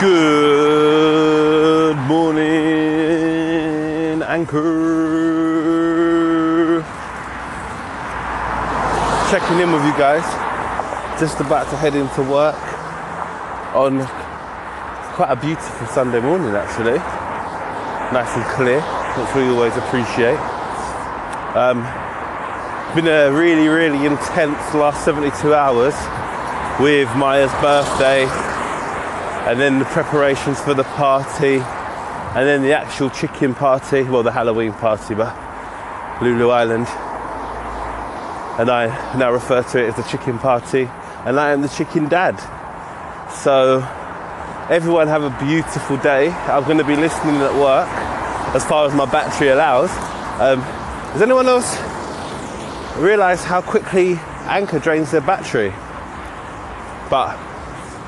[0.00, 2.42] Good morning,
[4.22, 4.64] Anchor.
[9.30, 10.24] Checking in with you guys.
[11.20, 12.56] Just about to head into work
[13.76, 14.04] on
[15.14, 16.98] quite a beautiful Sunday morning, actually.
[18.12, 20.40] Nice and clear, which we always appreciate.
[21.54, 21.86] Um,
[22.96, 25.94] been a really, really intense last 72 hours
[26.80, 28.26] with Maya's birthday
[29.46, 31.60] and then the preparations for the party
[32.34, 35.32] and then the actual chicken party, well, the Halloween party, but
[36.20, 36.88] Lulu Island.
[38.58, 38.86] And I
[39.16, 40.88] now refer to it as the chicken party,
[41.24, 42.36] and I am the chicken dad.
[43.30, 43.86] So,
[44.68, 46.30] everyone have a beautiful day.
[46.30, 47.88] I'm going to be listening at work
[48.54, 49.90] as far as my battery allows.
[50.40, 50.60] Um,
[51.12, 51.78] does anyone else
[52.96, 54.14] realize how quickly
[54.46, 55.72] Anchor drains their battery?
[57.08, 57.38] But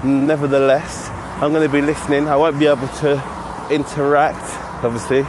[0.03, 2.29] nevertheless, I'm going to be listening.
[2.29, 3.23] I won't be able to
[3.71, 4.43] interact,
[4.83, 5.21] obviously,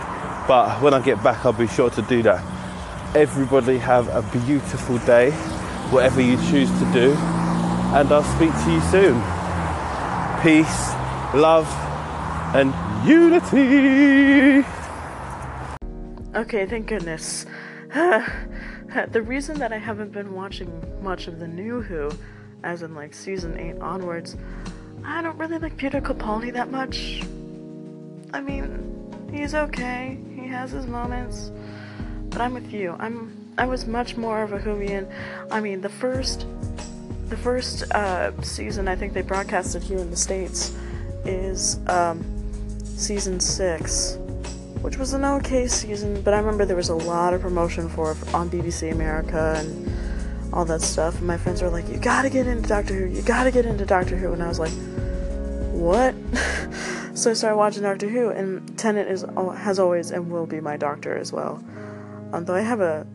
[0.47, 2.41] but when I get back, I'll be sure to do that.
[3.13, 5.31] Everybody have a beautiful day,
[5.91, 9.21] whatever you choose to do, and I'll speak to you soon.
[10.41, 10.93] Peace,
[11.35, 11.67] love,
[12.55, 12.73] and
[13.05, 14.65] unity.
[16.35, 17.45] Okay, thank goodness.
[17.91, 22.09] the reason that I haven't been watching much of the new Who,
[22.63, 24.37] as in like season 8 onwards,
[25.09, 27.23] I don't really like Peter Capaldi that much.
[28.33, 30.17] I mean, he's okay.
[30.35, 31.49] He has his moments.
[32.29, 32.93] But I'm with you.
[32.99, 35.09] I'm I was much more of a Whovian.
[35.49, 36.45] I mean, the first
[37.29, 40.75] the first uh, season I think they broadcasted here in the states
[41.23, 42.21] is um,
[42.83, 44.17] season six,
[44.81, 46.21] which was an okay season.
[46.21, 50.53] But I remember there was a lot of promotion for it on BBC America and
[50.53, 51.17] all that stuff.
[51.17, 53.05] And my friends were like, "You gotta get into Doctor Who.
[53.05, 54.73] You gotta get into Doctor Who." And I was like,
[55.77, 56.15] "What?"
[57.13, 59.25] so I started watching Doctor Who, and Tennant is
[59.57, 61.63] has always and will be my doctor as well.
[62.33, 63.07] Um, though I have a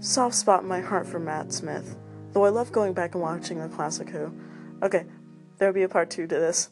[0.00, 1.96] soft spot in my heart for Matt Smith.
[2.32, 4.32] Though I love going back and watching the classic Who.
[4.82, 5.06] Okay,
[5.58, 6.70] there'll be a part two to this.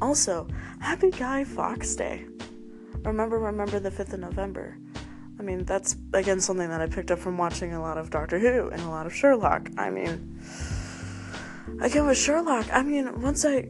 [0.00, 0.46] Also,
[0.80, 2.26] happy Guy Fawkes Day.
[3.04, 4.76] Remember, remember the 5th of November.
[5.38, 8.38] I mean, that's again something that I picked up from watching a lot of Doctor
[8.38, 9.70] Who and a lot of Sherlock.
[9.76, 10.40] I mean,
[11.80, 13.68] again with Sherlock, I mean, once I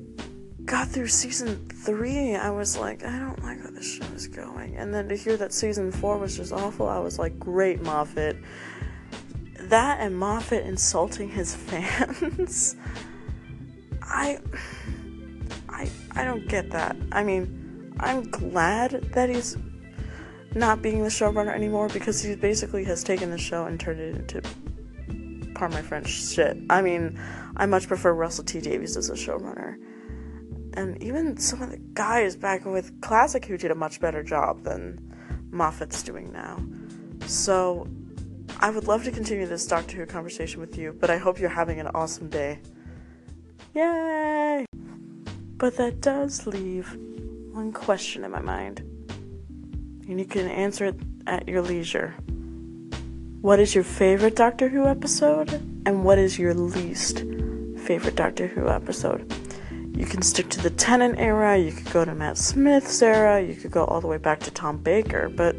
[0.64, 4.76] got through season three, I was like, I don't like where this show is going.
[4.76, 8.36] And then to hear that season four was just awful, I was like, great, Moffat.
[9.60, 12.76] That and Moffat insulting his fans.
[14.02, 14.38] I.
[15.68, 16.96] I, I don't get that.
[17.12, 19.56] I mean, I'm glad that he's
[20.54, 24.16] not being the showrunner anymore because he basically has taken the show and turned it
[24.16, 24.42] into,
[25.54, 26.58] pardon my French, shit.
[26.68, 27.18] I mean,
[27.56, 29.76] I much prefer Russell T Davies as a showrunner.
[30.74, 34.62] And even some of the guys back with Classic Who did a much better job
[34.62, 34.98] than
[35.50, 36.62] Moffat's doing now.
[37.26, 37.86] So,
[38.60, 41.50] I would love to continue this Doctor Who conversation with you, but I hope you're
[41.50, 42.60] having an awesome day.
[43.74, 44.66] Yay!
[45.56, 46.96] But that does leave
[47.52, 48.80] one question in my mind.
[50.08, 50.96] And you can answer it
[51.26, 52.14] at your leisure.
[53.40, 55.52] What is your favorite Doctor Who episode?
[55.84, 57.24] And what is your least
[57.84, 59.32] favorite Doctor Who episode?
[60.02, 63.54] You can stick to the Tennant era, you could go to Matt Smith's era, you
[63.54, 65.54] could go all the way back to Tom Baker, but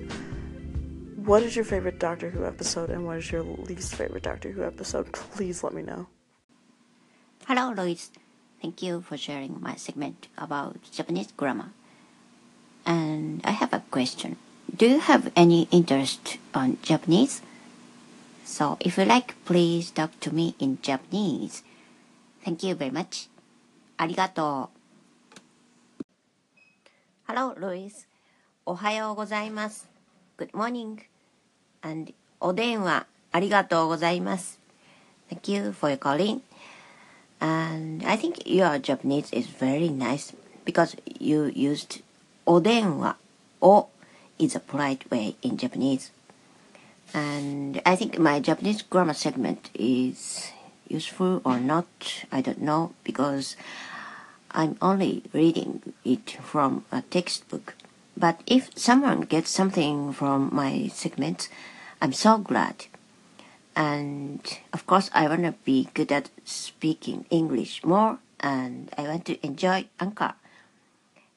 [1.15, 4.65] what is your favorite Doctor Who episode and what is your least favorite Doctor Who
[4.65, 5.13] episode?
[5.13, 6.07] Please let me know.
[7.47, 8.11] Hello, Lois.
[8.61, 11.69] Thank you for sharing my segment about Japanese grammar.
[12.85, 14.35] And I have a question.
[14.75, 17.41] Do you have any interest on Japanese?
[18.43, 21.63] So if you like, please talk to me in Japanese.
[22.43, 23.29] Thank you very much.
[24.03, 24.69] ありがと
[27.25, 27.31] う。
[27.31, 28.05] Hello, Luis.
[28.65, 29.89] おはようございます。
[30.37, 30.97] Good morning.
[31.81, 34.59] And お電話ありがとうございます。
[35.31, 36.41] Thank you for your calling.
[37.39, 40.35] And I think your Japanese is very nice
[40.65, 42.03] because you used
[42.45, 43.15] お電話
[43.61, 43.87] を
[44.37, 46.11] is a polite way in Japanese.
[47.13, 50.52] And I think my Japanese grammar segment is
[50.87, 51.87] useful or not,
[52.31, 53.55] I don't know, because
[54.51, 57.75] I'm only reading it from a textbook.
[58.15, 61.49] But if someone gets something from my segment,
[62.01, 62.85] I'm so glad.
[63.75, 64.41] And
[64.71, 69.43] of course, I want to be good at speaking English more, and I want to
[69.45, 70.35] enjoy Anchor.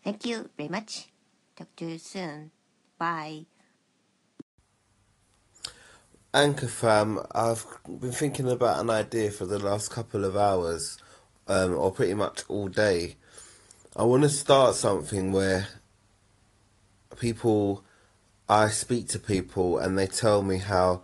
[0.05, 1.09] Thank you very much.
[1.57, 2.51] Talk to you soon.
[2.99, 3.47] Bye.
[6.37, 10.99] Anchor fam, I've been thinking about an idea for the last couple of hours,
[11.49, 13.17] um, or pretty much all day.
[13.97, 15.67] I want to start something where
[17.19, 17.83] people,
[18.51, 21.01] I speak to people and they tell me how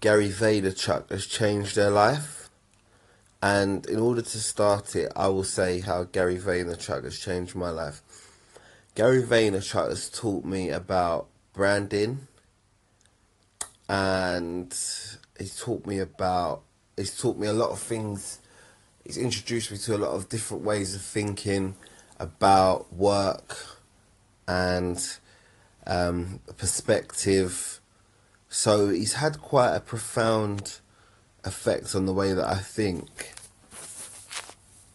[0.00, 2.50] Gary Vaynerchuk has changed their life.
[3.40, 7.70] And in order to start it, I will say how Gary Vaynerchuk has changed my
[7.70, 8.02] life.
[8.96, 12.26] Gary Vaynerchuk has taught me about branding
[13.88, 14.72] and
[15.38, 16.62] he's taught me about
[16.96, 18.40] he's taught me a lot of things.
[19.04, 21.76] He's introduced me to a lot of different ways of thinking
[22.18, 23.56] about work
[24.48, 25.00] and
[25.86, 27.80] um, perspective.
[28.48, 30.80] So he's had quite a profound
[31.44, 33.34] effect on the way that I think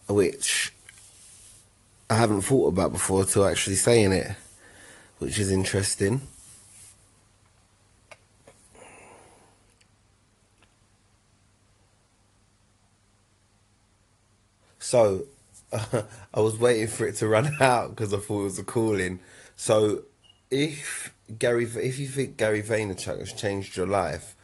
[0.09, 0.73] which
[2.09, 4.35] I haven't thought about before till actually saying it
[5.19, 6.21] which is interesting
[14.91, 15.23] So
[15.71, 16.01] uh,
[16.33, 19.21] I was waiting for it to run out because I thought it was a calling.
[19.55, 20.01] So
[20.49, 24.35] if Gary, if you think Gary Vaynerchuk has changed your life,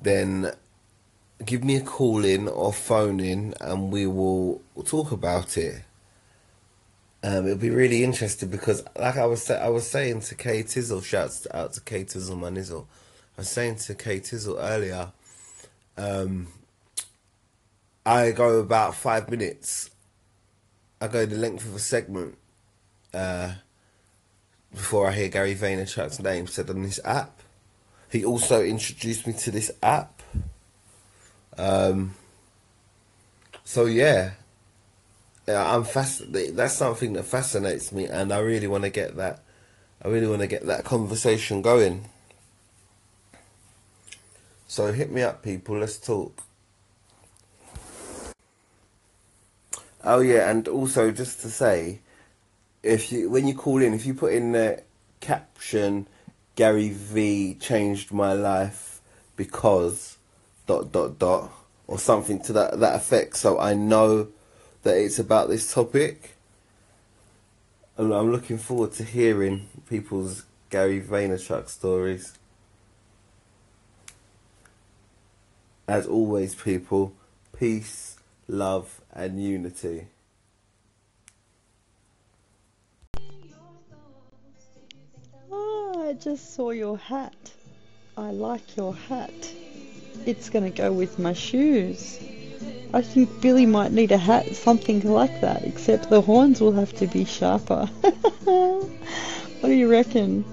[0.00, 0.52] then
[1.44, 5.82] give me a call in or phone in, and we will talk about it.
[7.22, 11.04] Um, it'll be really interesting because, like I was, I was saying to Kay Tizzle,
[11.04, 12.86] shouts out to Kay Tizzle, my nizzle.
[13.36, 15.12] I was saying to Kay Tizzle earlier,
[15.98, 16.48] um,
[18.06, 19.90] I go about five minutes.
[21.00, 22.36] I go the length of a segment
[23.12, 23.54] uh,
[24.72, 27.40] before I hear Gary Vaynerchuk's name said on this app.
[28.10, 30.22] He also introduced me to this app.
[31.56, 32.14] Um,
[33.64, 34.32] so yeah,
[35.48, 36.56] yeah, I'm fascinated.
[36.56, 39.42] That's something that fascinates me, and I really want to get that.
[40.02, 42.06] I really want to get that conversation going.
[44.66, 45.78] So hit me up, people.
[45.78, 46.42] Let's talk.
[50.06, 52.00] Oh yeah, and also just to say,
[52.82, 54.82] if you when you call in, if you put in the
[55.20, 56.06] caption,
[56.56, 59.00] Gary V changed my life
[59.34, 60.18] because
[60.66, 61.50] dot dot dot
[61.86, 64.28] or something to that that effect, so I know
[64.82, 66.36] that it's about this topic.
[67.96, 72.36] And I'm looking forward to hearing people's Gary Vaynerchuk stories.
[75.86, 77.14] As always, people,
[77.56, 78.16] peace,
[78.48, 80.06] love, and unity.
[85.52, 87.34] Ah, I just saw your hat.
[88.16, 89.52] I like your hat.
[90.26, 92.18] It's going to go with my shoes.
[92.92, 96.92] I think Billy might need a hat, something like that, except the horns will have
[96.94, 97.86] to be sharper.
[98.44, 98.88] what
[99.62, 100.44] do you reckon?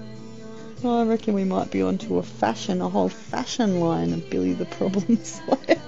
[0.82, 4.54] Oh, I reckon we might be onto a fashion, a whole fashion line of Billy
[4.54, 5.80] the Problem Slayer.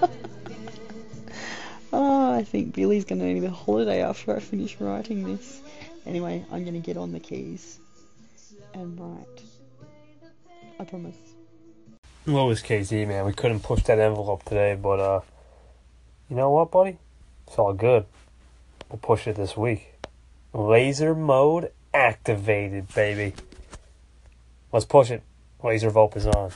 [2.34, 5.60] I think Billy's going to need a holiday after I finish writing this.
[6.04, 7.78] Anyway, I'm going to get on the keys
[8.74, 9.42] and write.
[10.80, 11.16] I promise.
[12.24, 13.24] What was KZ, man?
[13.24, 15.20] We couldn't push that envelope today, but uh,
[16.28, 16.98] you know what, buddy?
[17.46, 18.04] It's all good.
[18.90, 19.94] We'll push it this week.
[20.52, 23.34] Laser mode activated, baby.
[24.72, 25.22] Let's push it.
[25.62, 26.50] Laser Volp is on.